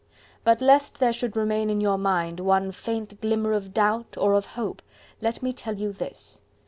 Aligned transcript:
But 0.43 0.61
lest 0.61 0.99
there 0.99 1.13
should 1.13 1.37
remain 1.37 1.69
in 1.69 1.79
your 1.79 1.99
mind 1.99 2.39
one 2.39 2.71
faint 2.71 3.21
glimmer 3.21 3.53
of 3.53 3.71
doubt 3.71 4.17
or 4.17 4.33
of 4.33 4.47
hope, 4.57 4.81
let 5.21 5.43
me 5.43 5.53
tell 5.53 5.75
you 5.75 5.93
this. 5.93 6.41